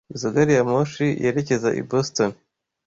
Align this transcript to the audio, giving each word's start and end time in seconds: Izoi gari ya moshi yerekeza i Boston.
Izoi 0.15 0.33
gari 0.35 0.51
ya 0.55 0.63
moshi 0.71 1.05
yerekeza 1.23 1.69
i 1.81 1.83
Boston. 1.89 2.31